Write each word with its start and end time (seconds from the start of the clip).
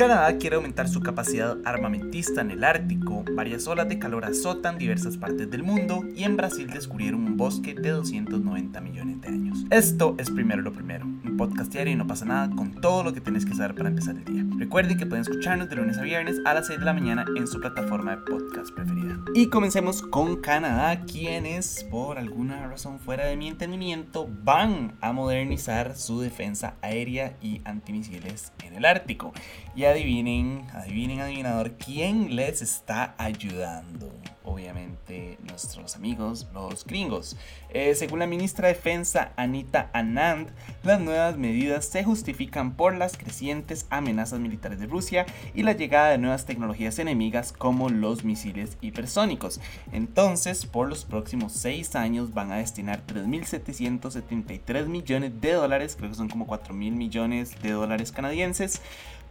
Canadá 0.00 0.38
quiere 0.38 0.56
aumentar 0.56 0.88
su 0.88 1.00
capacidad 1.00 1.58
armamentista 1.62 2.40
en 2.40 2.52
el 2.52 2.64
Ártico, 2.64 3.22
varias 3.34 3.66
olas 3.66 3.86
de 3.86 3.98
calor 3.98 4.24
azotan 4.24 4.78
diversas 4.78 5.18
partes 5.18 5.50
del 5.50 5.62
mundo 5.62 6.02
y 6.16 6.24
en 6.24 6.38
Brasil 6.38 6.70
descubrieron 6.70 7.22
un 7.22 7.36
bosque 7.36 7.74
de 7.74 7.90
290 7.90 8.80
millones 8.80 9.20
de 9.20 9.28
años. 9.28 9.66
Esto 9.68 10.14
es 10.16 10.30
primero 10.30 10.62
lo 10.62 10.72
primero, 10.72 11.04
un 11.04 11.36
podcast 11.36 11.70
diario 11.70 11.92
y 11.92 11.96
no 11.96 12.06
pasa 12.06 12.24
nada 12.24 12.48
con 12.48 12.80
todo 12.80 13.04
lo 13.04 13.12
que 13.12 13.20
tienes 13.20 13.44
que 13.44 13.54
saber 13.54 13.74
para 13.74 13.90
empezar 13.90 14.16
el 14.16 14.24
día. 14.24 14.46
Recuerden 14.56 14.96
que 14.96 15.04
pueden 15.04 15.20
escucharnos 15.20 15.68
de 15.68 15.76
lunes 15.76 15.98
a 15.98 16.02
viernes 16.02 16.40
a 16.46 16.54
las 16.54 16.68
6 16.68 16.78
de 16.78 16.84
la 16.86 16.94
mañana 16.94 17.26
en 17.36 17.46
su 17.46 17.60
plataforma 17.60 18.12
de 18.12 18.22
podcast 18.22 18.72
preferida. 18.74 19.18
Y 19.34 19.48
comencemos 19.48 20.00
con 20.00 20.40
Canadá, 20.40 21.02
quienes 21.04 21.84
por 21.90 22.16
alguna 22.16 22.66
razón 22.68 23.00
fuera 23.00 23.26
de 23.26 23.36
mi 23.36 23.48
entendimiento 23.48 24.28
van 24.44 24.96
a 25.02 25.12
modernizar 25.12 25.94
su 25.94 26.22
defensa 26.22 26.76
aérea 26.80 27.36
y 27.42 27.60
antimisiles 27.64 28.52
en 28.64 28.76
el 28.76 28.86
Ártico. 28.86 29.32
Y 29.76 29.89
adivinen, 29.90 30.66
adivinen, 30.72 31.20
adivinador, 31.20 31.72
¿quién 31.72 32.34
les 32.36 32.62
está 32.62 33.14
ayudando? 33.18 34.10
Obviamente 34.44 35.38
nuestros 35.42 35.96
amigos, 35.96 36.46
los 36.54 36.84
gringos. 36.84 37.36
Eh, 37.70 37.94
según 37.94 38.20
la 38.20 38.26
ministra 38.26 38.68
de 38.68 38.74
Defensa 38.74 39.32
Anita 39.36 39.90
Anand, 39.92 40.50
las 40.82 41.00
nuevas 41.00 41.36
medidas 41.36 41.84
se 41.84 42.02
justifican 42.04 42.74
por 42.74 42.96
las 42.96 43.16
crecientes 43.16 43.86
amenazas 43.90 44.40
militares 44.40 44.80
de 44.80 44.86
Rusia 44.86 45.26
y 45.54 45.62
la 45.62 45.72
llegada 45.72 46.10
de 46.10 46.18
nuevas 46.18 46.46
tecnologías 46.46 46.98
enemigas 46.98 47.52
como 47.52 47.88
los 47.88 48.24
misiles 48.24 48.76
hipersónicos. 48.80 49.60
Entonces, 49.92 50.66
por 50.66 50.88
los 50.88 51.04
próximos 51.04 51.52
seis 51.52 51.94
años 51.94 52.32
van 52.32 52.52
a 52.52 52.56
destinar 52.56 53.02
3.773 53.06 54.86
millones 54.86 55.40
de 55.40 55.52
dólares, 55.52 55.96
creo 55.96 56.10
que 56.10 56.16
son 56.16 56.28
como 56.28 56.46
4.000 56.46 56.92
millones 56.92 57.60
de 57.62 57.72
dólares 57.72 58.12
canadienses 58.12 58.80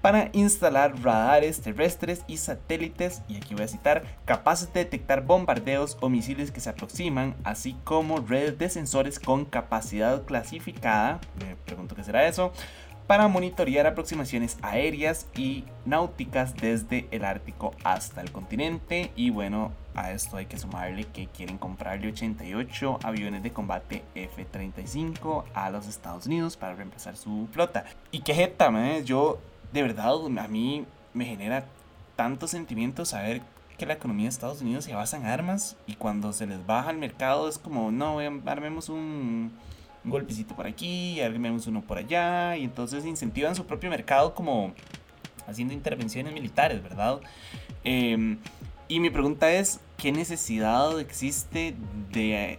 para 0.01 0.29
instalar 0.33 1.01
radares 1.01 1.61
terrestres 1.61 2.23
y 2.27 2.37
satélites, 2.37 3.21
y 3.27 3.37
aquí 3.37 3.53
voy 3.53 3.63
a 3.63 3.67
citar, 3.67 4.03
capaces 4.25 4.71
de 4.73 4.81
detectar 4.81 5.25
bombardeos 5.25 5.97
o 6.01 6.09
misiles 6.09 6.51
que 6.51 6.61
se 6.61 6.69
aproximan, 6.69 7.35
así 7.43 7.75
como 7.83 8.19
redes 8.19 8.57
de 8.57 8.69
sensores 8.69 9.19
con 9.19 9.45
capacidad 9.45 10.23
clasificada, 10.23 11.19
me 11.39 11.55
pregunto 11.55 11.95
qué 11.95 12.03
será 12.03 12.27
eso, 12.27 12.53
para 13.09 13.27
monitorear 13.27 13.87
aproximaciones 13.87 14.59
aéreas 14.61 15.25
y 15.35 15.63
náuticas 15.83 16.55
desde 16.55 17.07
el 17.09 17.25
Ártico 17.25 17.73
hasta 17.83 18.21
el 18.21 18.31
continente. 18.31 19.11
Y 19.15 19.31
bueno, 19.31 19.71
a 19.95 20.11
esto 20.11 20.37
hay 20.37 20.45
que 20.45 20.59
sumarle 20.59 21.05
que 21.05 21.25
quieren 21.25 21.57
comprarle 21.57 22.09
88 22.09 22.99
aviones 23.01 23.41
de 23.41 23.51
combate 23.51 24.03
F-35 24.13 25.45
a 25.55 25.71
los 25.71 25.87
Estados 25.87 26.27
Unidos 26.27 26.55
para 26.55 26.75
reemplazar 26.75 27.17
su 27.17 27.47
flota. 27.51 27.83
Y 28.11 28.21
qué 28.21 28.35
jeta, 28.35 28.69
man, 28.69 29.03
yo 29.03 29.39
de 29.71 29.81
verdad 29.81 30.13
a 30.37 30.47
mí 30.47 30.85
me 31.13 31.25
genera 31.25 31.65
tanto 32.15 32.47
sentimiento 32.47 33.05
saber 33.05 33.41
que 33.77 33.85
la 33.85 33.93
economía 33.93 34.25
de 34.25 34.29
Estados 34.29 34.61
Unidos 34.61 34.85
se 34.85 34.93
basa 34.93 35.17
en 35.17 35.25
armas 35.25 35.77
y 35.87 35.95
cuando 35.95 36.33
se 36.33 36.45
les 36.45 36.65
baja 36.65 36.89
al 36.89 36.97
mercado 36.97 37.47
es 37.47 37.57
como, 37.57 37.91
no, 37.91 38.19
armemos 38.19 38.89
un, 38.89 39.53
golpecito 40.03 40.55
por 40.55 40.67
aquí, 40.67 41.21
armemos 41.21 41.67
uno 41.67 41.81
por 41.81 41.97
allá 41.97 42.57
y 42.57 42.63
entonces 42.63 43.05
incentivan 43.05 43.55
su 43.55 43.65
propio 43.65 43.89
mercado 43.89 44.33
como 44.33 44.73
haciendo 45.47 45.73
intervenciones 45.73 46.33
militares, 46.33 46.81
¿verdad? 46.83 47.19
Eh, 47.83 48.37
y 48.87 48.99
mi 48.99 49.09
pregunta 49.09 49.51
es, 49.51 49.79
¿qué 49.99 50.13
necesidad 50.13 50.97
existe 50.99 51.75
de, 52.11 52.57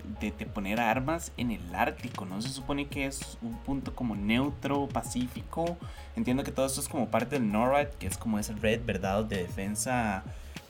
poner 0.53 0.79
armas 0.79 1.33
en 1.39 1.51
el 1.51 1.75
Ártico? 1.75 2.27
¿No 2.27 2.43
se 2.43 2.51
supone 2.51 2.87
que 2.87 3.07
es 3.07 3.39
un 3.41 3.57
punto 3.57 3.95
como 3.95 4.15
neutro, 4.15 4.87
pacífico? 4.89 5.79
Entiendo 6.17 6.45
que 6.45 6.53
todo 6.53 6.67
esto 6.67 6.83
es 6.83 6.89
como 6.89 7.09
parte 7.09 7.39
del 7.39 7.51
NORAD, 7.51 7.89
que 7.99 8.07
es 8.07 8.19
como 8.19 8.39
esa 8.39 8.53
red, 8.55 8.83
¿verdad?, 8.85 9.25
de 9.25 9.39
defensa 9.39 10.23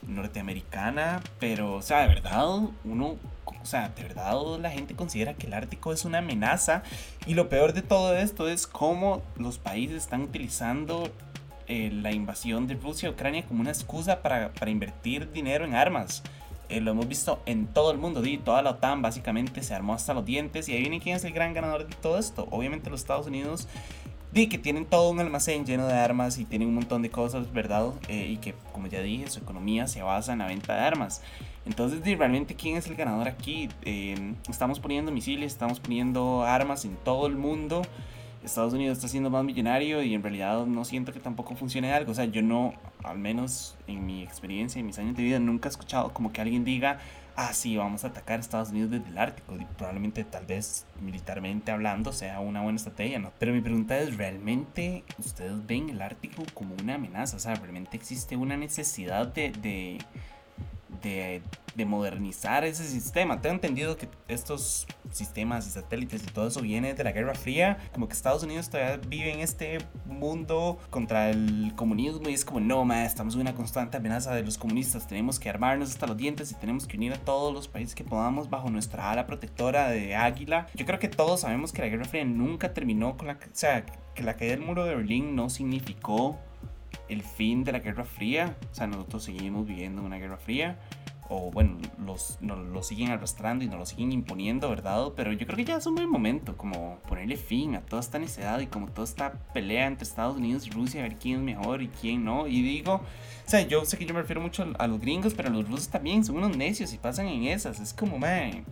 norteamericana, 0.07 1.21
pero, 1.39 1.73
o 1.73 1.81
sea, 1.81 2.01
de 2.01 2.07
verdad, 2.07 2.47
uno, 2.85 3.17
o 3.45 3.65
sea, 3.65 3.89
de 3.89 4.03
verdad 4.03 4.35
la 4.59 4.71
gente 4.71 4.95
considera 4.95 5.33
que 5.33 5.47
el 5.47 5.53
Ártico 5.53 5.91
es 5.91 6.05
una 6.05 6.19
amenaza 6.19 6.83
y 7.27 7.33
lo 7.33 7.49
peor 7.49 7.73
de 7.73 7.81
todo 7.81 8.15
esto 8.15 8.47
es 8.47 8.65
cómo 8.65 9.21
los 9.35 9.57
países 9.57 9.97
están 9.97 10.21
utilizando 10.21 11.11
eh, 11.67 11.91
la 11.91 12.13
invasión 12.13 12.65
de 12.67 12.75
Rusia 12.75 13.09
a 13.09 13.11
Ucrania 13.11 13.45
como 13.45 13.61
una 13.61 13.71
excusa 13.71 14.21
para, 14.21 14.53
para 14.53 14.71
invertir 14.71 15.31
dinero 15.31 15.65
en 15.65 15.75
armas. 15.75 16.23
Eh, 16.71 16.79
lo 16.79 16.91
hemos 16.91 17.07
visto 17.07 17.41
en 17.45 17.67
todo 17.67 17.91
el 17.91 17.97
mundo, 17.97 18.23
toda 18.43 18.61
la 18.61 18.71
OTAN 18.71 19.01
básicamente 19.01 19.61
se 19.61 19.75
armó 19.75 19.93
hasta 19.93 20.13
los 20.13 20.23
dientes 20.23 20.69
y 20.69 20.73
ahí 20.73 20.79
viene 20.79 21.01
quién 21.01 21.17
es 21.17 21.25
el 21.25 21.33
gran 21.33 21.53
ganador 21.53 21.85
de 21.85 21.95
todo 21.95 22.17
esto. 22.17 22.47
Obviamente 22.49 22.89
los 22.89 23.01
Estados 23.01 23.27
Unidos, 23.27 23.67
di 24.31 24.47
que 24.47 24.57
tienen 24.57 24.85
todo 24.85 25.09
un 25.09 25.19
almacén 25.19 25.65
lleno 25.65 25.85
de 25.85 25.95
armas 25.95 26.37
y 26.37 26.45
tienen 26.45 26.69
un 26.69 26.75
montón 26.75 27.01
de 27.01 27.09
cosas, 27.09 27.51
¿verdad? 27.51 27.87
Eh, 28.07 28.27
y 28.29 28.37
que, 28.37 28.55
como 28.71 28.87
ya 28.87 29.01
dije, 29.01 29.29
su 29.29 29.39
economía 29.39 29.85
se 29.87 30.01
basa 30.01 30.31
en 30.31 30.39
la 30.39 30.47
venta 30.47 30.73
de 30.73 30.79
armas. 30.79 31.21
Entonces, 31.65 32.03
di, 32.03 32.15
realmente, 32.15 32.55
¿quién 32.55 32.77
es 32.77 32.87
el 32.87 32.95
ganador 32.95 33.27
aquí? 33.27 33.67
estamos 34.49 34.79
poniendo 34.79 35.11
misiles, 35.11 35.51
estamos 35.51 35.81
poniendo 35.81 36.43
armas 36.43 36.85
en 36.85 36.95
todo 36.95 37.27
el 37.27 37.35
mundo. 37.35 37.81
Estados 38.43 38.73
Unidos 38.73 38.97
está 38.97 39.07
siendo 39.07 39.29
más 39.29 39.43
millonario 39.43 40.01
y 40.01 40.13
en 40.13 40.23
realidad 40.23 40.65
no 40.65 40.83
siento 40.83 41.13
que 41.13 41.19
tampoco 41.19 41.55
funcione 41.55 41.93
algo. 41.93 42.11
O 42.11 42.15
sea, 42.15 42.25
yo 42.25 42.41
no, 42.41 42.73
al 43.03 43.19
menos 43.19 43.77
en 43.87 44.05
mi 44.05 44.23
experiencia, 44.23 44.79
en 44.79 44.87
mis 44.87 44.97
años 44.97 45.15
de 45.15 45.23
vida, 45.23 45.39
nunca 45.39 45.69
he 45.69 45.71
escuchado 45.71 46.13
como 46.13 46.31
que 46.31 46.41
alguien 46.41 46.63
diga, 46.63 46.99
ah, 47.35 47.53
sí, 47.53 47.77
vamos 47.77 48.03
a 48.03 48.07
atacar 48.07 48.37
a 48.37 48.41
Estados 48.41 48.69
Unidos 48.69 48.91
desde 48.91 49.09
el 49.09 49.17
Ártico. 49.17 49.53
Probablemente, 49.77 50.23
tal 50.23 50.45
vez, 50.45 50.85
militarmente 51.01 51.71
hablando, 51.71 52.11
sea 52.11 52.39
una 52.39 52.61
buena 52.61 52.77
estrategia, 52.77 53.19
¿no? 53.19 53.31
Pero 53.39 53.53
mi 53.53 53.61
pregunta 53.61 53.97
es, 53.99 54.17
¿realmente 54.17 55.03
ustedes 55.17 55.65
ven 55.65 55.89
el 55.89 56.01
Ártico 56.01 56.43
como 56.53 56.75
una 56.75 56.95
amenaza? 56.95 57.37
O 57.37 57.39
sea, 57.39 57.55
¿realmente 57.55 57.97
existe 57.97 58.35
una 58.35 58.57
necesidad 58.57 59.27
de, 59.27 59.99
de, 61.01 61.41
de 61.75 61.85
modernizar 61.85 62.63
ese 62.63 62.87
sistema? 62.87 63.41
Tengo 63.41 63.55
entendido 63.55 63.97
que 63.97 64.07
estos 64.27 64.87
sistemas 65.11 65.67
y 65.67 65.71
satélites 65.71 66.23
y 66.23 66.27
todo 66.27 66.47
eso 66.47 66.61
viene 66.61 66.93
de 66.93 67.03
la 67.03 67.11
Guerra 67.11 67.35
Fría, 67.35 67.77
como 67.93 68.07
que 68.07 68.13
Estados 68.13 68.43
Unidos 68.43 68.69
todavía 68.69 68.97
vive 69.07 69.33
en 69.33 69.39
este 69.39 69.79
mundo 70.05 70.79
contra 70.89 71.29
el 71.29 71.73
comunismo 71.75 72.29
y 72.29 72.33
es 72.33 72.45
como, 72.45 72.59
no, 72.59 72.85
ma, 72.85 73.05
estamos 73.05 73.35
en 73.35 73.41
una 73.41 73.53
constante 73.53 73.97
amenaza 73.97 74.33
de 74.33 74.43
los 74.43 74.57
comunistas, 74.57 75.07
tenemos 75.07 75.39
que 75.39 75.49
armarnos 75.49 75.89
hasta 75.89 76.07
los 76.07 76.17
dientes 76.17 76.51
y 76.51 76.55
tenemos 76.55 76.87
que 76.87 76.97
unir 76.97 77.13
a 77.13 77.17
todos 77.17 77.53
los 77.53 77.67
países 77.67 77.95
que 77.95 78.03
podamos 78.03 78.49
bajo 78.49 78.69
nuestra 78.69 79.11
ala 79.11 79.25
protectora 79.25 79.89
de 79.89 80.15
águila. 80.15 80.67
Yo 80.75 80.85
creo 80.85 80.99
que 80.99 81.07
todos 81.09 81.41
sabemos 81.41 81.71
que 81.71 81.81
la 81.81 81.89
Guerra 81.89 82.05
Fría 82.05 82.25
nunca 82.25 82.73
terminó 82.73 83.17
con 83.17 83.27
la... 83.27 83.33
O 83.33 83.37
sea, 83.53 83.85
que 84.13 84.23
la 84.23 84.35
caída 84.35 84.55
del 84.55 84.65
muro 84.65 84.85
de 84.85 84.95
Berlín 84.95 85.35
no 85.35 85.49
significó 85.49 86.37
el 87.11 87.23
fin 87.23 87.63
de 87.63 87.71
la 87.71 87.79
Guerra 87.79 88.05
Fría. 88.05 88.55
O 88.71 88.75
sea, 88.75 88.87
nosotros 88.87 89.23
seguimos 89.23 89.67
viviendo 89.67 90.01
una 90.01 90.17
Guerra 90.17 90.37
Fría 90.37 90.79
o 91.33 91.49
bueno, 91.49 91.77
los, 92.05 92.37
nos 92.41 92.59
lo 92.59 92.83
siguen 92.83 93.09
arrastrando 93.09 93.63
y 93.63 93.67
nos 93.67 93.79
lo 93.79 93.85
siguen 93.85 94.11
imponiendo, 94.11 94.69
¿verdad? 94.69 95.13
Pero 95.15 95.31
yo 95.31 95.45
creo 95.45 95.55
que 95.55 95.63
ya 95.63 95.77
es 95.77 95.85
un 95.85 95.95
buen 95.95 96.09
momento 96.09 96.57
como 96.57 96.97
ponerle 97.07 97.37
fin 97.37 97.75
a 97.75 97.81
toda 97.81 98.01
esta 98.01 98.19
necedad 98.19 98.59
y 98.59 98.67
como 98.67 98.89
toda 98.89 99.05
esta 99.05 99.31
pelea 99.53 99.87
entre 99.87 100.03
Estados 100.03 100.35
Unidos 100.35 100.67
y 100.67 100.71
Rusia, 100.71 100.99
a 100.99 101.03
ver 101.03 101.15
quién 101.15 101.37
es 101.37 101.41
mejor 101.43 101.81
y 101.81 101.87
quién 101.87 102.25
no. 102.25 102.47
Y 102.47 102.61
digo, 102.61 102.95
o 102.95 103.49
sea, 103.49 103.61
yo 103.61 103.85
sé 103.85 103.97
que 103.97 104.05
yo 104.05 104.13
me 104.13 104.19
refiero 104.19 104.41
mucho 104.41 104.73
a 104.77 104.87
los 104.87 104.99
gringos, 104.99 105.33
pero 105.33 105.49
los 105.49 105.69
rusos 105.69 105.87
también 105.87 106.25
son 106.25 106.35
unos 106.35 106.57
necios 106.57 106.93
y 106.93 106.97
pasan 106.97 107.27
en 107.27 107.45
esas. 107.45 107.79
Es 107.79 107.93
como, 107.93 108.19
man, 108.19 108.65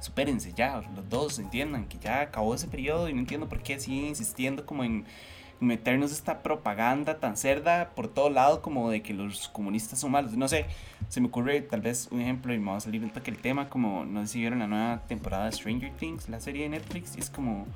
supérense 0.00 0.52
ya, 0.52 0.82
los 0.96 1.08
dos 1.08 1.38
entiendan 1.38 1.86
que 1.86 1.98
ya 1.98 2.22
acabó 2.22 2.56
ese 2.56 2.66
periodo 2.66 3.08
y 3.08 3.12
no 3.12 3.20
entiendo 3.20 3.48
por 3.48 3.62
qué 3.62 3.78
siguen 3.78 4.06
insistiendo 4.06 4.66
como 4.66 4.82
en 4.82 5.04
meternos 5.60 6.12
esta 6.12 6.42
propaganda 6.42 7.18
tan 7.18 7.36
cerda 7.36 7.90
por 7.94 8.08
todo 8.08 8.30
lado 8.30 8.62
como 8.62 8.90
de 8.90 9.02
que 9.02 9.14
los 9.14 9.48
comunistas 9.48 9.98
son 9.98 10.10
malos. 10.10 10.36
No 10.36 10.48
sé, 10.48 10.66
se 11.08 11.20
me 11.20 11.28
ocurre 11.28 11.62
tal 11.62 11.80
vez 11.80 12.08
un 12.10 12.20
ejemplo 12.20 12.52
y 12.54 12.58
me 12.58 12.70
va 12.70 12.76
a 12.76 12.80
salir 12.80 13.02
un 13.02 13.10
toque 13.10 13.30
el 13.30 13.38
tema, 13.38 13.68
como 13.68 14.04
no 14.04 14.20
sé 14.22 14.34
si 14.34 14.40
vieron 14.40 14.58
la 14.58 14.66
nueva 14.66 15.02
temporada 15.06 15.46
de 15.46 15.52
Stranger 15.52 15.92
Things, 15.92 16.28
la 16.28 16.40
serie 16.40 16.64
de 16.64 16.70
Netflix, 16.70 17.16
y 17.16 17.20
es 17.20 17.30
como 17.30 17.66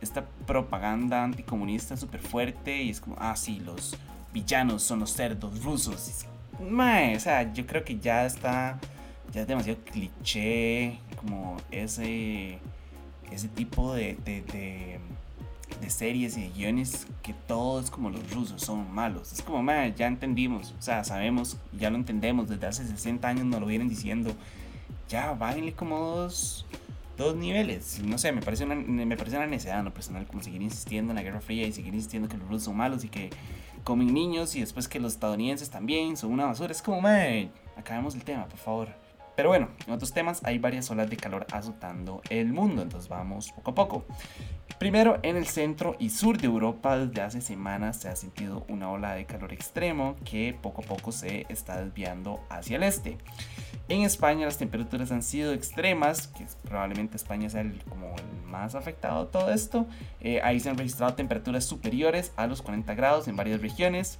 esta 0.00 0.24
propaganda 0.46 1.24
anticomunista 1.24 1.96
súper 1.96 2.20
fuerte 2.20 2.82
y 2.82 2.90
es 2.90 3.00
como, 3.00 3.16
ah, 3.18 3.36
sí, 3.36 3.60
los 3.60 3.96
villanos 4.32 4.82
son 4.82 5.00
los 5.00 5.10
cerdos 5.10 5.62
rusos. 5.62 6.26
o 6.60 7.20
sea, 7.20 7.52
yo 7.52 7.66
creo 7.66 7.84
que 7.84 7.98
ya 7.98 8.26
está, 8.26 8.78
ya 9.32 9.42
es 9.42 9.46
demasiado 9.46 9.78
cliché, 9.84 10.98
como 11.16 11.56
ese, 11.70 12.58
ese 13.30 13.48
tipo 13.48 13.94
de 13.94 14.16
series 15.88 16.36
y 16.36 16.42
de 16.42 16.48
guiones 16.50 17.06
que 17.22 17.34
todos 17.46 17.90
como 17.90 18.10
los 18.10 18.30
rusos 18.30 18.62
son 18.62 18.92
malos. 18.94 19.32
Es 19.32 19.42
como, 19.42 19.64
ya 19.96 20.06
entendimos, 20.06 20.74
o 20.78 20.82
sea, 20.82 21.04
sabemos, 21.04 21.56
ya 21.78 21.90
lo 21.90 21.96
entendemos, 21.96 22.48
desde 22.48 22.66
hace 22.66 22.86
60 22.86 23.28
años 23.28 23.44
nos 23.46 23.60
lo 23.60 23.66
vienen 23.66 23.88
diciendo. 23.88 24.32
Ya, 25.08 25.32
bájenle 25.34 25.72
como 25.72 25.98
dos, 25.98 26.66
dos 27.16 27.36
niveles. 27.36 28.00
No 28.04 28.18
sé, 28.18 28.32
me 28.32 28.42
parece, 28.42 28.64
una, 28.64 28.74
me 28.74 29.16
parece 29.16 29.36
una 29.36 29.46
necedad 29.46 29.82
no 29.82 29.94
personal 29.94 30.26
como 30.26 30.42
seguir 30.42 30.62
insistiendo 30.62 31.12
en 31.12 31.16
la 31.16 31.22
Guerra 31.22 31.40
Fría 31.40 31.66
y 31.66 31.72
seguir 31.72 31.94
insistiendo 31.94 32.28
que 32.28 32.36
los 32.36 32.48
rusos 32.48 32.64
son 32.64 32.76
malos 32.76 33.04
y 33.04 33.08
que 33.08 33.30
comen 33.84 34.12
niños 34.12 34.56
y 34.56 34.60
después 34.60 34.88
que 34.88 34.98
los 34.98 35.12
estadounidenses 35.12 35.70
también 35.70 36.16
son 36.16 36.32
una 36.32 36.46
basura. 36.46 36.72
Es 36.72 36.82
como, 36.82 37.00
man, 37.00 37.50
acabemos 37.76 38.14
el 38.14 38.24
tema, 38.24 38.46
por 38.46 38.58
favor. 38.58 39.06
Pero 39.36 39.50
bueno, 39.50 39.68
en 39.86 39.92
otros 39.92 40.12
temas 40.12 40.42
hay 40.44 40.58
varias 40.58 40.90
olas 40.90 41.10
de 41.10 41.16
calor 41.18 41.46
azotando 41.52 42.22
el 42.30 42.52
mundo, 42.52 42.80
entonces 42.80 43.08
vamos 43.08 43.52
poco 43.52 43.70
a 43.70 43.74
poco. 43.74 44.04
Primero, 44.78 45.18
en 45.22 45.36
el 45.36 45.46
centro 45.46 45.96
y 45.98 46.10
sur 46.10 46.36
de 46.36 46.46
Europa 46.46 46.98
desde 46.98 47.22
hace 47.22 47.40
semanas 47.40 47.96
se 47.96 48.08
ha 48.08 48.16
sentido 48.16 48.66
una 48.68 48.90
ola 48.90 49.14
de 49.14 49.24
calor 49.24 49.54
extremo 49.54 50.16
que 50.24 50.54
poco 50.60 50.82
a 50.82 50.84
poco 50.84 51.12
se 51.12 51.46
está 51.48 51.82
desviando 51.82 52.40
hacia 52.50 52.76
el 52.76 52.82
este. 52.82 53.16
En 53.88 54.02
España 54.02 54.44
las 54.44 54.58
temperaturas 54.58 55.12
han 55.12 55.22
sido 55.22 55.54
extremas, 55.54 56.26
que 56.26 56.44
probablemente 56.64 57.16
España 57.16 57.48
sea 57.48 57.62
el, 57.62 57.80
más 58.46 58.74
afectado 58.74 59.28
todo 59.28 59.50
esto. 59.50 59.86
Eh, 60.20 60.40
ahí 60.42 60.60
se 60.60 60.68
han 60.68 60.76
registrado 60.76 61.14
temperaturas 61.14 61.64
superiores 61.64 62.32
a 62.36 62.46
los 62.46 62.60
40 62.60 62.94
grados 62.94 63.28
en 63.28 63.36
varias 63.36 63.62
regiones. 63.62 64.18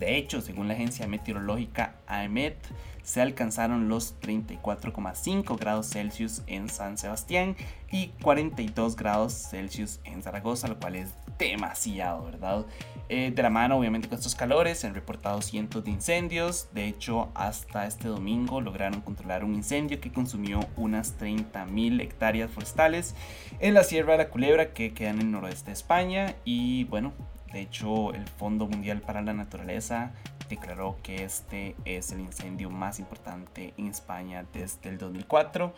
De 0.00 0.16
hecho, 0.16 0.40
según 0.40 0.66
la 0.66 0.74
agencia 0.74 1.06
meteorológica 1.06 1.94
AEMET, 2.06 2.56
se 3.02 3.20
alcanzaron 3.20 3.90
los 3.90 4.18
34,5 4.20 5.58
grados 5.58 5.90
Celsius 5.90 6.42
en 6.46 6.70
San 6.70 6.96
Sebastián 6.96 7.54
y 7.92 8.08
42 8.22 8.96
grados 8.96 9.34
Celsius 9.34 10.00
en 10.04 10.22
Zaragoza, 10.22 10.68
lo 10.68 10.78
cual 10.78 10.96
es 10.96 11.10
demasiado, 11.38 12.24
¿verdad? 12.24 12.64
Eh, 13.10 13.30
de 13.34 13.42
la 13.42 13.50
mano, 13.50 13.76
obviamente, 13.76 14.08
con 14.08 14.16
estos 14.16 14.34
calores, 14.34 14.78
se 14.78 14.86
han 14.86 14.94
reportado 14.94 15.42
cientos 15.42 15.84
de 15.84 15.90
incendios. 15.90 16.68
De 16.72 16.86
hecho, 16.86 17.28
hasta 17.34 17.86
este 17.86 18.08
domingo 18.08 18.62
lograron 18.62 19.02
controlar 19.02 19.44
un 19.44 19.54
incendio 19.54 20.00
que 20.00 20.12
consumió 20.12 20.60
unas 20.76 21.18
30.000 21.18 22.00
hectáreas 22.00 22.50
forestales 22.50 23.14
en 23.58 23.74
la 23.74 23.84
Sierra 23.84 24.12
de 24.12 24.18
la 24.18 24.28
Culebra, 24.30 24.72
que 24.72 24.94
queda 24.94 25.10
en 25.10 25.20
el 25.20 25.30
noroeste 25.30 25.66
de 25.66 25.72
España. 25.74 26.36
Y 26.44 26.84
bueno, 26.84 27.12
de 27.52 27.60
hecho, 27.60 28.12
el 28.14 28.26
Fondo 28.26 28.66
Mundial 28.66 29.00
para 29.00 29.22
la 29.22 29.32
Naturaleza 29.32 30.12
declaró 30.48 30.98
que 31.02 31.24
este 31.24 31.74
es 31.84 32.12
el 32.12 32.20
incendio 32.20 32.70
más 32.70 32.98
importante 32.98 33.74
en 33.76 33.86
España 33.88 34.44
desde 34.52 34.88
el 34.88 34.98
2004. 34.98 35.72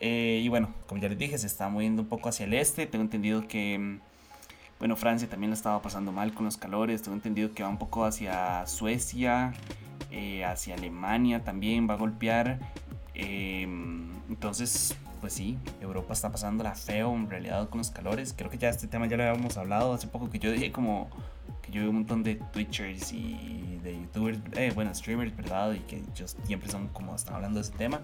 Eh, 0.00 0.40
y 0.42 0.48
bueno, 0.48 0.74
como 0.86 1.00
ya 1.00 1.08
les 1.08 1.18
dije, 1.18 1.38
se 1.38 1.46
está 1.46 1.68
moviendo 1.68 2.02
un 2.02 2.08
poco 2.08 2.28
hacia 2.28 2.46
el 2.46 2.54
este. 2.54 2.86
Tengo 2.86 3.02
entendido 3.02 3.48
que, 3.48 3.78
mm, 3.78 4.00
bueno, 4.78 4.96
Francia 4.96 5.28
también 5.28 5.50
lo 5.50 5.54
estaba 5.54 5.82
pasando 5.82 6.12
mal 6.12 6.34
con 6.34 6.44
los 6.44 6.56
calores. 6.56 7.02
Tengo 7.02 7.16
entendido 7.16 7.52
que 7.54 7.62
va 7.62 7.68
un 7.68 7.78
poco 7.78 8.04
hacia 8.04 8.66
Suecia, 8.66 9.54
eh, 10.10 10.44
hacia 10.44 10.74
Alemania 10.74 11.42
también 11.42 11.88
va 11.88 11.94
a 11.94 11.96
golpear. 11.96 12.58
Em, 13.14 14.10
entonces, 14.28 14.96
pues 15.20 15.32
sí, 15.32 15.58
Europa 15.80 16.12
está 16.12 16.30
pasando 16.30 16.64
la 16.64 16.74
feo 16.74 17.14
en 17.14 17.28
realidad 17.28 17.68
con 17.68 17.78
los 17.78 17.90
calores. 17.90 18.34
Creo 18.36 18.50
que 18.50 18.58
ya 18.58 18.68
este 18.68 18.86
tema 18.86 19.06
ya 19.06 19.16
lo 19.16 19.24
habíamos 19.24 19.56
hablado 19.56 19.92
hace 19.94 20.06
poco, 20.06 20.30
que 20.30 20.38
yo 20.38 20.50
dije 20.52 20.72
como 20.72 21.08
que 21.62 21.72
yo 21.72 21.82
veo 21.82 21.90
un 21.90 21.96
montón 21.96 22.22
de 22.22 22.36
Twitchers 22.36 23.12
y 23.12 23.78
de 23.82 23.94
YouTubers, 24.00 24.38
eh, 24.56 24.72
bueno, 24.74 24.94
streamers, 24.94 25.36
¿verdad? 25.36 25.72
Y 25.72 25.80
que 25.80 25.96
ellos 25.96 26.36
siempre 26.44 26.70
son 26.70 26.88
como 26.88 27.14
están 27.14 27.36
hablando 27.36 27.60
de 27.60 27.66
ese 27.66 27.76
tema. 27.76 28.00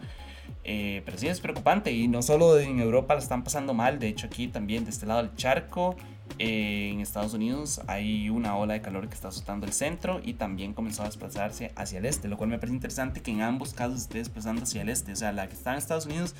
Eh, 0.62 1.02
pero 1.04 1.18
sí 1.18 1.26
es 1.26 1.40
preocupante 1.40 1.92
y 1.92 2.08
no 2.08 2.22
solo 2.22 2.58
en 2.58 2.80
Europa 2.80 3.14
la 3.14 3.20
están 3.20 3.44
pasando 3.44 3.74
mal, 3.74 3.98
de 3.98 4.08
hecho 4.08 4.26
aquí 4.26 4.48
también 4.48 4.84
de 4.84 4.90
este 4.90 5.06
lado 5.06 5.22
del 5.22 5.34
charco 5.36 5.96
en 6.38 7.00
Estados 7.00 7.34
Unidos 7.34 7.80
hay 7.86 8.28
una 8.28 8.56
ola 8.56 8.74
de 8.74 8.80
calor 8.80 9.08
que 9.08 9.14
está 9.14 9.28
azotando 9.28 9.66
el 9.66 9.72
centro 9.72 10.20
y 10.22 10.34
también 10.34 10.74
comenzó 10.74 11.02
a 11.02 11.06
desplazarse 11.06 11.72
hacia 11.76 11.98
el 11.98 12.06
este, 12.06 12.28
lo 12.28 12.36
cual 12.36 12.50
me 12.50 12.58
parece 12.58 12.74
interesante 12.74 13.22
que 13.22 13.30
en 13.30 13.42
ambos 13.42 13.72
casos 13.72 14.02
esté 14.02 14.18
desplazando 14.18 14.62
hacia 14.62 14.82
el 14.82 14.88
este. 14.88 15.12
O 15.12 15.16
sea, 15.16 15.32
la 15.32 15.46
que 15.48 15.54
está 15.54 15.72
en 15.72 15.78
Estados 15.78 16.06
Unidos 16.06 16.34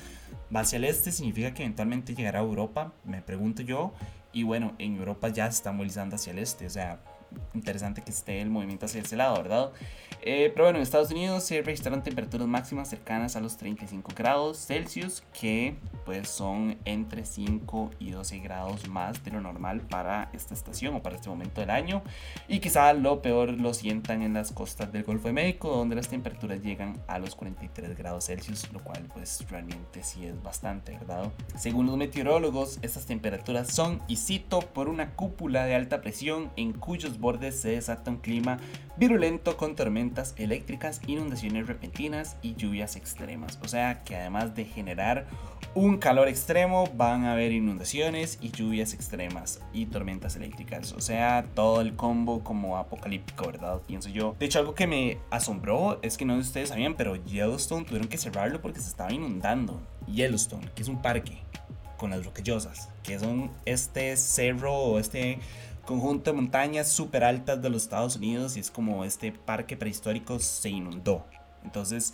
va 0.53 0.61
hacia 0.61 0.77
el 0.77 0.83
este, 0.83 1.11
significa 1.11 1.53
que 1.53 1.63
eventualmente 1.63 2.13
llegará 2.13 2.39
a 2.39 2.43
Europa, 2.43 2.93
me 3.05 3.21
pregunto 3.21 3.61
yo. 3.61 3.93
Y 4.33 4.43
bueno, 4.43 4.73
en 4.79 4.97
Europa 4.97 5.29
ya 5.29 5.45
se 5.45 5.57
está 5.57 5.71
movilizando 5.71 6.17
hacia 6.17 6.33
el 6.33 6.39
este, 6.39 6.65
o 6.65 6.69
sea, 6.69 6.99
interesante 7.53 8.01
que 8.01 8.11
esté 8.11 8.41
el 8.41 8.49
movimiento 8.49 8.85
hacia 8.85 9.01
ese 9.01 9.15
lado, 9.15 9.35
¿verdad? 9.37 9.71
Eh, 10.21 10.49
pero 10.53 10.65
bueno, 10.65 10.79
en 10.79 10.83
Estados 10.83 11.11
Unidos 11.11 11.43
se 11.43 11.61
registraron 11.61 12.01
temperaturas 12.01 12.47
máximas 12.47 12.89
cercanas 12.89 13.35
a 13.35 13.41
los 13.41 13.57
35 13.57 14.11
grados 14.15 14.57
Celsius, 14.65 15.23
que 15.39 15.75
pues 16.03 16.29
son 16.29 16.77
entre 16.85 17.25
5 17.25 17.91
y 17.99 18.11
12 18.11 18.39
grados 18.39 18.87
más 18.87 19.23
de 19.23 19.31
lo 19.31 19.41
normal 19.41 19.81
para 19.81 20.29
esta 20.33 20.53
estación 20.53 20.95
o 20.95 21.01
para 21.03 21.15
este 21.15 21.29
momento 21.29 21.61
del 21.61 21.69
año. 21.69 22.01
Y 22.47 22.59
quizá 22.59 22.93
lo 22.93 23.21
peor 23.21 23.49
lo 23.49 23.73
sientan 23.73 24.21
en 24.21 24.33
las 24.33 24.51
costas 24.51 24.91
del 24.91 25.03
Golfo 25.03 25.27
de 25.27 25.33
México, 25.33 25.69
donde 25.69 25.95
las 25.95 26.07
temperaturas 26.07 26.61
llegan 26.61 27.01
a 27.07 27.19
los 27.19 27.35
43 27.35 27.97
grados 27.97 28.25
Celsius, 28.25 28.71
lo 28.71 28.83
cual 28.83 29.03
pues 29.13 29.45
realmente 29.49 30.03
sí 30.03 30.25
es 30.25 30.41
bastante, 30.41 30.97
¿verdad? 30.97 31.31
Según 31.55 31.85
los 31.87 31.97
meteorólogos, 31.97 32.79
estas 32.81 33.05
temperaturas 33.05 33.73
son, 33.73 34.01
y 34.07 34.17
cito, 34.17 34.59
por 34.59 34.89
una 34.89 35.11
cúpula 35.15 35.65
de 35.65 35.75
alta 35.75 36.01
presión 36.01 36.51
en 36.55 36.73
cuyos 36.73 37.19
se 37.51 37.69
desata 37.69 38.11
un 38.11 38.17
clima 38.17 38.59
virulento 38.97 39.57
con 39.57 39.75
tormentas 39.75 40.35
eléctricas, 40.37 41.01
inundaciones 41.07 41.67
repentinas 41.67 42.37
y 42.41 42.55
lluvias 42.55 42.95
extremas. 42.95 43.59
O 43.63 43.67
sea 43.67 44.03
que 44.03 44.15
además 44.15 44.55
de 44.55 44.65
generar 44.65 45.25
un 45.73 45.97
calor 45.97 46.27
extremo, 46.27 46.87
van 46.95 47.25
a 47.25 47.33
haber 47.33 47.51
inundaciones 47.51 48.37
y 48.41 48.51
lluvias 48.51 48.93
extremas 48.93 49.59
y 49.73 49.87
tormentas 49.87 50.35
eléctricas. 50.35 50.93
O 50.93 51.01
sea, 51.01 51.45
todo 51.53 51.81
el 51.81 51.95
combo 51.95 52.43
como 52.43 52.77
apocalíptico, 52.77 53.47
¿verdad? 53.47 53.81
Pienso 53.85 54.09
yo. 54.09 54.35
De 54.39 54.45
hecho, 54.45 54.59
algo 54.59 54.75
que 54.75 54.87
me 54.87 55.17
asombró 55.31 55.99
es 56.01 56.15
que 56.15 56.25
no 56.25 56.35
sé 56.37 56.43
si 56.43 56.47
ustedes 56.47 56.69
sabían, 56.69 56.93
pero 56.93 57.15
Yellowstone 57.25 57.85
tuvieron 57.85 58.07
que 58.07 58.17
cerrarlo 58.17 58.61
porque 58.61 58.79
se 58.79 58.87
estaba 58.87 59.11
inundando. 59.11 59.81
Yellowstone, 60.07 60.69
que 60.75 60.83
es 60.83 60.87
un 60.87 61.01
parque 61.01 61.39
con 61.97 62.11
las 62.11 62.25
rocallosas, 62.25 62.89
que 63.03 63.19
son 63.19 63.51
este 63.65 64.15
cerro 64.17 64.73
o 64.73 64.99
este 64.99 65.39
conjunto 65.85 66.31
de 66.31 66.35
montañas 66.35 66.89
súper 66.89 67.23
altas 67.23 67.61
de 67.61 67.69
los 67.69 67.83
Estados 67.83 68.15
Unidos 68.17 68.57
y 68.57 68.59
es 68.59 68.71
como 68.71 69.05
este 69.05 69.31
parque 69.31 69.77
prehistórico 69.77 70.39
se 70.39 70.69
inundó. 70.69 71.25
Entonces, 71.63 72.13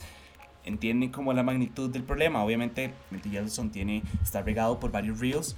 entienden 0.63 1.11
como 1.11 1.33
la 1.33 1.43
magnitud 1.43 1.89
del 1.89 2.03
problema. 2.03 2.43
Obviamente, 2.43 2.93
Yellowstone 3.23 3.69
tiene, 3.69 4.03
está 4.21 4.41
regado 4.41 4.79
por 4.79 4.91
varios 4.91 5.19
ríos 5.19 5.55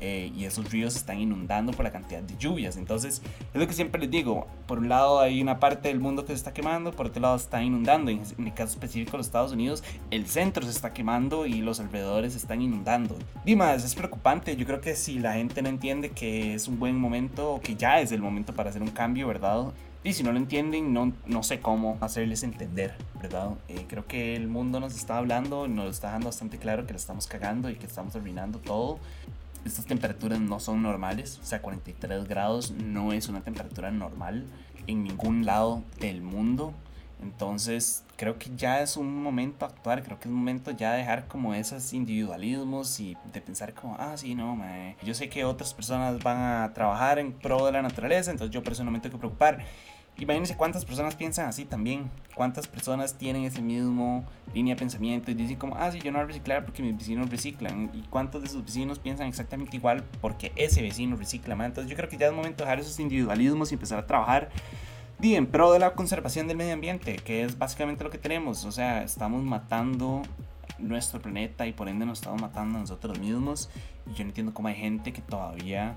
eh, 0.00 0.30
y 0.36 0.44
esos 0.44 0.70
ríos 0.70 0.94
están 0.94 1.18
inundando 1.18 1.72
por 1.72 1.84
la 1.84 1.90
cantidad 1.90 2.22
de 2.22 2.36
lluvias. 2.36 2.76
Entonces, 2.76 3.22
es 3.54 3.60
lo 3.60 3.66
que 3.66 3.72
siempre 3.72 4.00
les 4.00 4.10
digo. 4.10 4.46
Por 4.66 4.78
un 4.78 4.88
lado 4.88 5.20
hay 5.20 5.40
una 5.40 5.58
parte 5.58 5.88
del 5.88 6.00
mundo 6.00 6.24
que 6.24 6.28
se 6.28 6.34
está 6.34 6.52
quemando, 6.52 6.92
por 6.92 7.06
otro 7.06 7.22
lado 7.22 7.36
está 7.36 7.62
inundando. 7.62 8.10
En, 8.10 8.20
el 8.38 8.54
caso 8.54 8.74
específico 8.74 9.12
de 9.12 9.18
los 9.18 9.26
Estados 9.26 9.52
Unidos, 9.52 9.82
el 10.10 10.26
centro 10.26 10.64
se 10.64 10.70
está 10.70 10.92
quemando 10.92 11.46
y 11.46 11.62
los 11.62 11.80
alrededores 11.80 12.32
se 12.32 12.38
están 12.38 12.60
inundando. 12.60 13.16
Dimas, 13.44 13.84
es 13.84 13.94
preocupante. 13.94 14.56
Yo 14.56 14.66
creo 14.66 14.80
que 14.80 14.96
si 14.96 15.18
la 15.18 15.34
gente 15.34 15.62
no 15.62 15.68
entiende 15.68 16.10
que 16.10 16.54
es 16.54 16.68
un 16.68 16.78
buen 16.78 16.96
momento 16.96 17.60
que 17.62 17.74
ya 17.74 18.00
es 18.00 18.12
el 18.12 18.20
momento 18.20 18.54
para 18.54 18.70
hacer 18.70 18.82
un 18.82 18.90
cambio, 18.90 19.28
¿verdad? 19.28 19.72
Y 20.04 20.12
si 20.12 20.22
no 20.22 20.30
lo 20.30 20.38
entienden, 20.38 20.92
no, 20.92 21.12
no 21.26 21.42
sé 21.42 21.58
cómo 21.58 21.98
hacerles 22.00 22.44
entender, 22.44 22.94
¿verdad? 23.20 23.50
Eh, 23.66 23.86
creo 23.88 24.06
que 24.06 24.36
el 24.36 24.46
mundo 24.46 24.78
nos 24.78 24.94
está 24.94 25.16
hablando, 25.16 25.66
nos 25.66 25.96
está 25.96 26.12
dando 26.12 26.26
bastante 26.26 26.58
claro 26.58 26.86
que 26.86 26.92
lo 26.92 26.96
estamos 26.96 27.26
cagando 27.26 27.70
y 27.70 27.74
que 27.74 27.86
estamos 27.86 28.14
arruinando 28.14 28.60
todo 28.60 29.00
estas 29.66 29.86
temperaturas 29.86 30.40
no 30.40 30.60
son 30.60 30.82
normales, 30.82 31.38
o 31.42 31.46
sea, 31.46 31.62
43 31.62 32.26
grados 32.26 32.70
no 32.70 33.12
es 33.12 33.28
una 33.28 33.42
temperatura 33.42 33.90
normal 33.90 34.44
en 34.86 35.04
ningún 35.04 35.44
lado 35.44 35.82
del 36.00 36.22
mundo. 36.22 36.72
Entonces, 37.22 38.04
creo 38.16 38.38
que 38.38 38.50
ya 38.56 38.82
es 38.82 38.96
un 38.96 39.22
momento 39.22 39.64
actuar, 39.64 40.02
creo 40.02 40.18
que 40.18 40.28
es 40.28 40.32
un 40.32 40.38
momento 40.38 40.70
ya 40.70 40.92
de 40.92 40.98
dejar 40.98 41.26
como 41.28 41.54
esos 41.54 41.92
individualismos 41.94 43.00
y 43.00 43.16
de 43.32 43.40
pensar 43.40 43.72
como, 43.72 43.96
ah, 43.98 44.16
sí, 44.16 44.34
no, 44.34 44.58
yo 45.02 45.14
sé 45.14 45.28
que 45.30 45.44
otras 45.44 45.72
personas 45.72 46.22
van 46.22 46.38
a 46.38 46.74
trabajar 46.74 47.18
en 47.18 47.32
pro 47.32 47.64
de 47.64 47.72
la 47.72 47.80
naturaleza, 47.80 48.30
entonces 48.30 48.52
yo 48.52 48.62
personalmente 48.62 49.08
tengo 49.08 49.18
que 49.18 49.20
preocupar. 49.20 49.64
Imagínense 50.18 50.56
cuántas 50.56 50.84
personas 50.84 51.14
piensan 51.14 51.46
así 51.46 51.64
también. 51.64 52.10
Cuántas 52.34 52.66
personas 52.66 53.14
tienen 53.14 53.44
ese 53.44 53.60
mismo 53.60 54.24
línea 54.54 54.74
de 54.74 54.78
pensamiento 54.78 55.30
y 55.30 55.34
dicen 55.34 55.56
como, 55.56 55.76
ah, 55.76 55.90
sí, 55.90 55.98
yo 56.00 56.10
no 56.10 56.18
voy 56.18 56.24
a 56.24 56.26
reciclar 56.28 56.64
porque 56.64 56.82
mis 56.82 56.96
vecinos 56.96 57.28
reciclan. 57.28 57.90
Y 57.92 58.02
cuántos 58.08 58.42
de 58.42 58.48
sus 58.48 58.64
vecinos 58.64 58.98
piensan 58.98 59.26
exactamente 59.26 59.76
igual 59.76 60.04
porque 60.20 60.52
ese 60.56 60.82
vecino 60.82 61.16
recicla. 61.16 61.54
más 61.54 61.66
Entonces 61.66 61.90
yo 61.90 61.96
creo 61.96 62.08
que 62.08 62.16
ya 62.16 62.26
es 62.26 62.32
momento 62.32 62.64
de 62.64 62.64
dejar 62.64 62.80
esos 62.80 62.98
individualismos 62.98 63.70
y 63.72 63.74
empezar 63.74 63.98
a 63.98 64.06
trabajar 64.06 64.50
en 65.22 65.46
pro 65.46 65.72
de 65.72 65.78
la 65.78 65.94
conservación 65.94 66.46
del 66.46 66.56
medio 66.56 66.74
ambiente, 66.74 67.16
que 67.16 67.42
es 67.42 67.58
básicamente 67.58 68.04
lo 68.04 68.10
que 68.10 68.18
tenemos. 68.18 68.64
O 68.64 68.72
sea, 68.72 69.02
estamos 69.02 69.42
matando 69.42 70.22
nuestro 70.78 71.20
planeta 71.20 71.66
y 71.66 71.72
por 71.72 71.88
ende 71.88 72.06
nos 72.06 72.18
estamos 72.20 72.40
matando 72.40 72.78
a 72.78 72.80
nosotros 72.80 73.18
mismos. 73.18 73.68
Y 74.06 74.14
yo 74.14 74.24
no 74.24 74.30
entiendo 74.30 74.54
cómo 74.54 74.68
hay 74.68 74.74
gente 74.74 75.12
que 75.12 75.22
todavía 75.22 75.96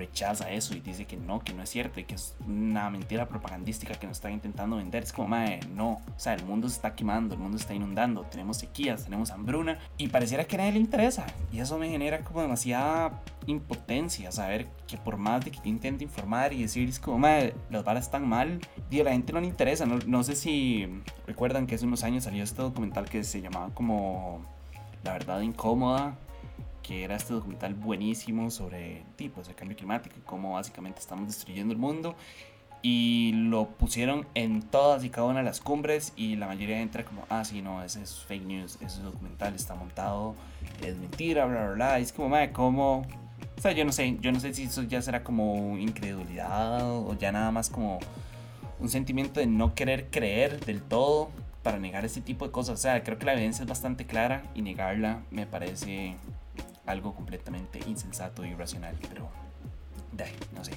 rechaza 0.00 0.50
eso 0.50 0.74
y 0.74 0.80
dice 0.80 1.04
que 1.04 1.16
no, 1.16 1.40
que 1.40 1.52
no 1.52 1.62
es 1.62 1.68
cierto 1.68 2.00
y 2.00 2.04
que 2.04 2.14
es 2.14 2.34
una 2.46 2.88
mentira 2.90 3.28
propagandística 3.28 3.94
que 3.94 4.06
nos 4.06 4.16
están 4.16 4.32
intentando 4.32 4.76
vender. 4.76 5.02
Es 5.02 5.12
como, 5.12 5.28
madre, 5.28 5.60
no. 5.74 5.90
O 5.90 6.18
sea, 6.18 6.34
el 6.34 6.44
mundo 6.44 6.68
se 6.68 6.76
está 6.76 6.94
quemando, 6.94 7.34
el 7.34 7.40
mundo 7.40 7.58
se 7.58 7.62
está 7.62 7.74
inundando, 7.74 8.22
tenemos 8.24 8.56
sequías, 8.56 9.04
tenemos 9.04 9.30
hambruna 9.30 9.78
y 9.98 10.08
pareciera 10.08 10.44
que 10.44 10.56
a 10.56 10.60
nadie 10.60 10.72
le 10.72 10.78
interesa. 10.78 11.26
Y 11.52 11.60
eso 11.60 11.78
me 11.78 11.88
genera 11.88 12.24
como 12.24 12.40
demasiada 12.40 13.22
impotencia, 13.46 14.32
saber 14.32 14.68
que 14.86 14.96
por 14.96 15.16
más 15.16 15.44
de 15.44 15.50
que 15.50 15.60
te 15.60 15.68
intente 15.68 16.04
informar 16.04 16.52
y 16.52 16.62
decir, 16.62 16.88
es 16.88 16.98
como, 16.98 17.18
madre, 17.18 17.54
las 17.70 17.84
balas 17.84 18.04
están 18.04 18.26
mal, 18.28 18.60
y 18.90 19.00
a 19.00 19.04
la 19.04 19.12
gente 19.12 19.32
no 19.32 19.40
le 19.40 19.46
interesa. 19.46 19.84
No, 19.84 19.98
no 20.06 20.22
sé 20.22 20.34
si 20.34 20.88
recuerdan 21.26 21.66
que 21.66 21.74
hace 21.74 21.84
unos 21.84 22.04
años 22.04 22.24
salió 22.24 22.42
este 22.42 22.62
documental 22.62 23.08
que 23.08 23.22
se 23.22 23.40
llamaba 23.40 23.70
como 23.74 24.40
La 25.04 25.12
verdad 25.12 25.40
incómoda 25.42 26.16
que 26.82 27.04
era 27.04 27.16
este 27.16 27.34
documental 27.34 27.74
buenísimo 27.74 28.50
sobre 28.50 29.04
tipos 29.16 29.48
de 29.48 29.54
cambio 29.54 29.76
climático 29.76 30.16
y 30.18 30.22
cómo 30.22 30.54
básicamente 30.54 31.00
estamos 31.00 31.26
destruyendo 31.28 31.72
el 31.72 31.78
mundo. 31.78 32.16
Y 32.82 33.32
lo 33.34 33.66
pusieron 33.66 34.26
en 34.34 34.62
todas 34.62 35.04
y 35.04 35.10
cada 35.10 35.26
una 35.26 35.40
de 35.40 35.44
las 35.44 35.60
cumbres 35.60 36.14
y 36.16 36.36
la 36.36 36.46
mayoría 36.46 36.80
entra 36.80 37.04
como, 37.04 37.26
ah, 37.28 37.44
sí, 37.44 37.60
no, 37.60 37.82
ese 37.82 38.02
es 38.02 38.20
fake 38.20 38.44
news, 38.44 38.78
ese 38.80 39.02
documental 39.02 39.54
está 39.54 39.74
montado, 39.74 40.34
es 40.82 40.96
mentira, 40.96 41.44
bla, 41.44 41.66
bla, 41.66 41.74
bla. 41.74 42.00
Y 42.00 42.04
es 42.04 42.12
como, 42.12 42.30
madre, 42.30 42.52
¿cómo 42.52 43.06
O 43.58 43.60
sea, 43.60 43.72
yo 43.72 43.84
no 43.84 43.92
sé, 43.92 44.16
yo 44.22 44.32
no 44.32 44.40
sé 44.40 44.54
si 44.54 44.62
eso 44.62 44.82
ya 44.84 45.02
será 45.02 45.22
como 45.22 45.76
incredulidad 45.76 46.90
o 46.90 47.14
ya 47.18 47.32
nada 47.32 47.50
más 47.50 47.68
como 47.68 47.98
un 48.78 48.88
sentimiento 48.88 49.40
de 49.40 49.46
no 49.46 49.74
querer 49.74 50.08
creer 50.10 50.64
del 50.64 50.82
todo 50.82 51.30
para 51.62 51.78
negar 51.78 52.04
ese 52.04 52.20
tipo 52.20 52.46
de 52.46 52.52
cosas. 52.52 52.78
O 52.78 52.82
sea, 52.82 53.02
creo 53.02 53.18
que 53.18 53.26
la 53.26 53.34
evidencia 53.34 53.62
es 53.62 53.68
bastante 53.68 54.06
clara 54.06 54.42
y 54.54 54.62
negarla 54.62 55.22
me 55.30 55.46
parece 55.46 56.16
algo 56.90 57.14
completamente 57.14 57.80
insensato 57.86 58.44
y 58.44 58.50
irracional, 58.50 58.96
pero 59.08 59.28
no 60.54 60.64
sé 60.64 60.72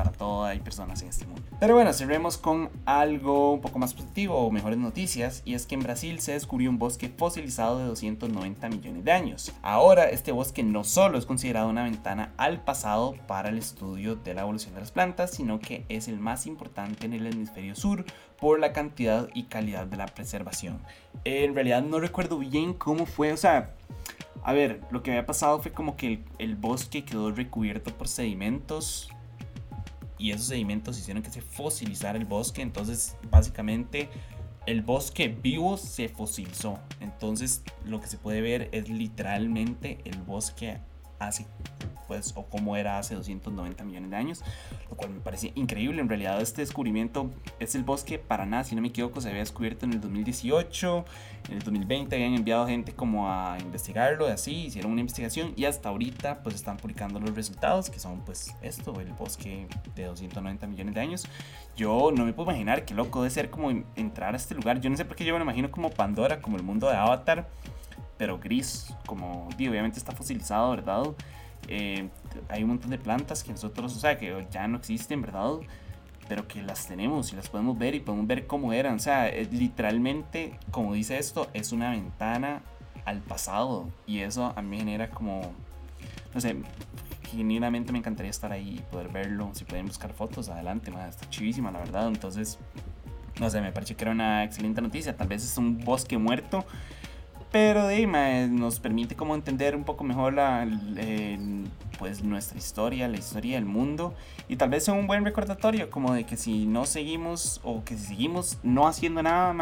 para 0.00 0.12
todo 0.12 0.44
hay 0.44 0.60
personas 0.60 1.02
en 1.02 1.08
este 1.08 1.26
mundo. 1.26 1.42
Pero 1.58 1.74
bueno, 1.74 1.92
cerremos 1.92 2.38
con 2.38 2.70
algo 2.86 3.52
un 3.52 3.60
poco 3.60 3.78
más 3.78 3.92
positivo 3.92 4.34
o 4.34 4.50
mejores 4.50 4.78
noticias, 4.78 5.42
y 5.44 5.52
es 5.52 5.66
que 5.66 5.74
en 5.74 5.82
Brasil 5.82 6.20
se 6.20 6.32
descubrió 6.32 6.70
un 6.70 6.78
bosque 6.78 7.10
fosilizado 7.10 7.78
de 7.78 7.84
290 7.84 8.70
millones 8.70 9.04
de 9.04 9.12
años. 9.12 9.52
Ahora, 9.60 10.08
este 10.08 10.32
bosque 10.32 10.62
no 10.62 10.84
solo 10.84 11.18
es 11.18 11.26
considerado 11.26 11.68
una 11.68 11.84
ventana 11.84 12.32
al 12.38 12.64
pasado 12.64 13.14
para 13.26 13.50
el 13.50 13.58
estudio 13.58 14.16
de 14.16 14.32
la 14.32 14.40
evolución 14.40 14.72
de 14.72 14.80
las 14.80 14.90
plantas, 14.90 15.32
sino 15.32 15.60
que 15.60 15.84
es 15.90 16.08
el 16.08 16.18
más 16.18 16.46
importante 16.46 17.04
en 17.04 17.12
el 17.12 17.26
hemisferio 17.26 17.76
sur 17.76 18.06
por 18.38 18.58
la 18.58 18.72
cantidad 18.72 19.28
y 19.34 19.44
calidad 19.44 19.84
de 19.84 19.98
la 19.98 20.06
preservación. 20.06 20.80
En 21.24 21.54
realidad 21.54 21.82
no 21.82 22.00
recuerdo 22.00 22.38
bien 22.38 22.72
cómo 22.72 23.04
fue, 23.04 23.34
o 23.34 23.36
sea, 23.36 23.74
a 24.42 24.52
ver, 24.52 24.80
lo 24.90 25.02
que 25.02 25.10
había 25.10 25.26
pasado 25.26 25.60
fue 25.60 25.72
como 25.72 25.96
que 25.96 26.22
el, 26.38 26.56
bosque 26.56 27.04
quedó 27.04 27.30
recubierto 27.30 27.96
por 27.96 28.08
sedimentos 28.08 29.10
y 30.18 30.30
esos 30.32 30.46
sedimentos 30.46 30.98
hicieron 30.98 31.22
que 31.22 31.30
se 31.30 31.42
fosilizara 31.42 32.18
el 32.18 32.24
bosque. 32.24 32.62
Entonces, 32.62 33.16
básicamente, 33.30 34.08
el 34.66 34.82
bosque 34.82 35.28
vivo 35.28 35.76
se 35.76 36.08
fosilizó. 36.08 36.78
Entonces, 37.00 37.62
lo 37.84 38.00
que 38.00 38.06
se 38.06 38.18
puede 38.18 38.40
ver 38.40 38.68
es 38.72 38.88
literalmente 38.88 39.98
el 40.04 40.18
bosque 40.22 40.78
hace 41.18 41.46
pues, 42.10 42.32
o 42.34 42.44
como 42.44 42.76
era 42.76 42.98
hace 42.98 43.14
290 43.14 43.84
millones 43.84 44.10
de 44.10 44.16
años, 44.16 44.42
lo 44.90 44.96
cual 44.96 45.10
me 45.10 45.20
parece 45.20 45.52
increíble. 45.54 46.00
En 46.00 46.08
realidad 46.08 46.40
este 46.40 46.60
descubrimiento 46.60 47.30
es 47.60 47.76
el 47.76 47.84
bosque 47.84 48.18
Paraná, 48.18 48.64
si 48.64 48.74
no 48.74 48.82
me 48.82 48.88
equivoco, 48.88 49.20
se 49.20 49.28
había 49.28 49.38
descubierto 49.38 49.86
en 49.86 49.92
el 49.92 50.00
2018, 50.00 51.04
en 51.50 51.54
el 51.54 51.62
2020 51.62 52.16
habían 52.16 52.34
enviado 52.34 52.66
gente 52.66 52.92
como 52.92 53.30
a 53.30 53.58
investigarlo, 53.60 54.26
y 54.28 54.32
así, 54.32 54.64
hicieron 54.64 54.90
una 54.90 55.02
investigación 55.02 55.52
y 55.54 55.66
hasta 55.66 55.90
ahorita 55.90 56.42
pues 56.42 56.56
están 56.56 56.78
publicando 56.78 57.20
los 57.20 57.32
resultados, 57.32 57.90
que 57.90 58.00
son 58.00 58.22
pues 58.22 58.56
esto, 58.60 59.00
el 59.00 59.12
bosque 59.12 59.68
de 59.94 60.06
290 60.06 60.66
millones 60.66 60.94
de 60.96 61.00
años. 61.00 61.28
Yo 61.76 62.10
no 62.12 62.24
me 62.24 62.32
puedo 62.32 62.50
imaginar 62.50 62.84
qué 62.84 62.92
loco 62.92 63.22
de 63.22 63.30
ser 63.30 63.50
como 63.50 63.70
entrar 63.94 64.34
a 64.34 64.36
este 64.36 64.56
lugar, 64.56 64.80
yo 64.80 64.90
no 64.90 64.96
sé 64.96 65.04
por 65.04 65.14
qué 65.14 65.24
yo 65.24 65.32
me 65.32 65.38
lo 65.38 65.44
imagino 65.44 65.70
como 65.70 65.90
Pandora, 65.90 66.42
como 66.42 66.56
el 66.56 66.64
mundo 66.64 66.88
de 66.88 66.96
Avatar 66.96 67.46
pero 68.20 68.38
gris, 68.38 68.92
como 69.06 69.48
obviamente 69.48 69.98
está 69.98 70.12
fosilizado, 70.12 70.72
¿verdad? 70.72 71.04
Eh, 71.68 72.08
hay 72.48 72.62
un 72.62 72.70
montón 72.70 72.90
de 72.90 72.98
plantas 72.98 73.44
que 73.44 73.52
nosotros, 73.52 73.96
o 73.96 73.98
sea, 74.00 74.18
que 74.18 74.46
ya 74.50 74.66
no 74.68 74.78
existen, 74.78 75.22
¿verdad? 75.22 75.52
Pero 76.28 76.46
que 76.46 76.62
las 76.62 76.86
tenemos 76.86 77.32
y 77.32 77.36
las 77.36 77.48
podemos 77.48 77.78
ver 77.78 77.94
y 77.94 78.00
podemos 78.00 78.26
ver 78.26 78.46
cómo 78.46 78.72
eran. 78.72 78.94
O 78.94 78.98
sea, 78.98 79.30
literalmente, 79.30 80.58
como 80.70 80.94
dice 80.94 81.18
esto, 81.18 81.48
es 81.54 81.72
una 81.72 81.90
ventana 81.90 82.62
al 83.04 83.20
pasado. 83.20 83.88
Y 84.06 84.20
eso 84.20 84.52
a 84.54 84.62
mí 84.62 84.78
genera 84.78 85.10
como, 85.10 85.52
no 86.34 86.40
sé, 86.40 86.56
genuinamente 87.30 87.92
me 87.92 87.98
encantaría 87.98 88.30
estar 88.30 88.52
ahí 88.52 88.76
y 88.78 88.92
poder 88.92 89.08
verlo. 89.08 89.50
Si 89.52 89.64
pueden 89.64 89.86
buscar 89.86 90.12
fotos, 90.12 90.48
adelante, 90.48 90.90
más 90.90 91.10
está 91.10 91.28
chivísima, 91.28 91.70
la 91.70 91.80
verdad. 91.80 92.08
Entonces, 92.08 92.58
no 93.38 93.50
sé, 93.50 93.60
me 93.60 93.72
parece 93.72 93.94
que 93.94 94.04
era 94.04 94.12
una 94.12 94.44
excelente 94.44 94.80
noticia. 94.80 95.16
Tal 95.16 95.28
vez 95.28 95.44
es 95.44 95.56
un 95.56 95.78
bosque 95.78 96.18
muerto 96.18 96.64
pero 97.52 97.86
de, 97.86 98.06
nos 98.48 98.78
permite 98.78 99.16
como 99.16 99.34
entender 99.34 99.74
un 99.74 99.84
poco 99.84 100.04
mejor 100.04 100.34
la, 100.34 100.66
pues 101.98 102.22
nuestra 102.22 102.58
historia, 102.58 103.08
la 103.08 103.18
historia 103.18 103.56
del 103.56 103.64
mundo 103.64 104.14
y 104.48 104.56
tal 104.56 104.70
vez 104.70 104.84
sea 104.84 104.94
un 104.94 105.06
buen 105.06 105.24
recordatorio 105.24 105.90
como 105.90 106.14
de 106.14 106.24
que 106.24 106.36
si 106.36 106.66
no 106.66 106.86
seguimos 106.86 107.60
o 107.64 107.84
que 107.84 107.96
si 107.96 108.06
seguimos 108.06 108.58
no 108.62 108.86
haciendo 108.86 109.22
nada, 109.22 109.54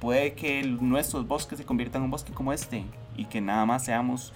puede 0.00 0.34
que 0.34 0.62
nuestros 0.62 1.26
bosques 1.26 1.58
se 1.58 1.64
conviertan 1.64 2.02
en 2.02 2.04
un 2.04 2.10
bosque 2.10 2.32
como 2.32 2.52
este 2.52 2.84
y 3.16 3.24
que 3.24 3.40
nada 3.40 3.64
más 3.64 3.84
seamos 3.84 4.32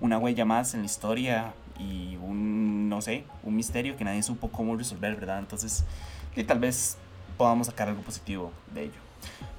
una 0.00 0.18
huella 0.18 0.44
más 0.44 0.74
en 0.74 0.80
la 0.80 0.86
historia 0.86 1.52
y 1.78 2.16
un, 2.16 2.88
no 2.88 3.02
sé, 3.02 3.24
un 3.42 3.56
misterio 3.56 3.96
que 3.96 4.04
nadie 4.04 4.22
supo 4.22 4.48
cómo 4.48 4.74
resolver, 4.76 5.14
¿verdad? 5.16 5.38
Entonces, 5.38 5.84
y 6.34 6.44
tal 6.44 6.58
vez 6.58 6.96
podamos 7.36 7.66
sacar 7.66 7.88
algo 7.88 8.02
positivo 8.02 8.52
de 8.74 8.84
ello. 8.84 9.11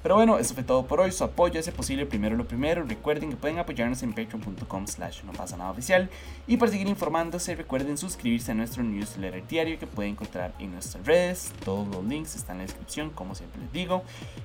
Pero 0.04 0.16
bueno, 0.16 0.38
eso 0.38 0.52
fue 0.52 0.62
todo 0.62 0.86
por 0.86 1.00
hoy. 1.00 1.12
Su 1.12 1.24
apoyo 1.24 1.58
es 1.58 1.70
posible 1.70 2.04
primero 2.04 2.36
lo 2.36 2.46
primero. 2.46 2.82
Recuerden 2.82 3.30
que 3.30 3.36
pueden 3.36 3.58
apoyarnos 3.58 4.02
en 4.02 4.12
patreon.com 4.12 4.86
slash 4.86 5.24
no 5.24 5.32
pasa 5.32 5.56
nada 5.56 5.70
oficial. 5.70 6.10
Y 6.46 6.58
para 6.58 6.70
seguir 6.70 6.88
informándose, 6.88 7.54
recuerden 7.54 7.96
suscribirse 7.96 8.52
a 8.52 8.54
nuestro 8.54 8.82
newsletter 8.82 9.46
diario 9.46 9.78
que 9.78 9.86
pueden 9.86 10.12
encontrar 10.12 10.52
en 10.58 10.72
nuestras 10.72 11.06
redes. 11.06 11.52
Todos 11.64 11.88
los 11.88 12.04
links 12.04 12.36
están 12.36 12.56
en 12.56 12.58
la 12.58 12.64
descripción, 12.64 13.08
como 13.08 13.34
siempre 13.34 13.62
les 13.62 13.72
digo. 13.72 14.02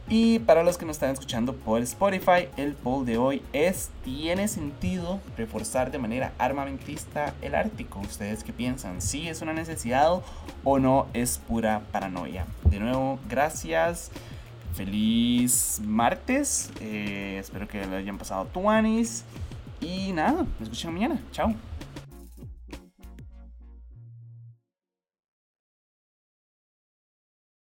Y 0.08 0.40
para 0.40 0.64
los 0.64 0.78
que 0.78 0.86
nos 0.86 0.96
están 0.96 1.12
escuchando 1.12 1.54
por 1.54 1.82
Spotify, 1.82 2.48
el 2.56 2.74
poll 2.74 3.06
de 3.06 3.18
hoy 3.18 3.42
es, 3.52 3.90
¿tiene 4.06 4.48
sentido 4.48 5.20
reforzar 5.36 5.92
de 5.92 5.98
manera 5.98 6.32
armamentista 6.38 7.34
el 7.42 7.54
Ártico? 7.54 8.00
¿Ustedes 8.00 8.46
qué 8.46 8.54
piensan? 8.54 9.02
¿Sí 9.02 9.28
es 9.28 9.42
una 9.42 9.52
necesidad 9.52 10.22
o 10.64 10.80
no 10.80 11.08
es 11.14 11.38
pura 11.38 11.82
paranoia? 11.92 12.46
De 12.64 12.80
nuevo, 12.80 13.20
gracias. 13.28 14.10
Feliz 14.74 15.82
martes. 15.84 16.72
Eh, 16.80 17.38
espero 17.40 17.68
que 17.68 17.86
lo 17.86 17.96
hayan 17.96 18.18
pasado 18.18 18.46
tuanis. 18.46 19.24
Y 19.82 20.12
nada, 20.14 20.46
nos 20.60 20.62
escuchamos 20.62 21.00
mañana. 21.00 21.22
Chao. 21.32 21.54